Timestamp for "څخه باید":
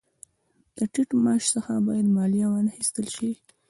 1.55-2.07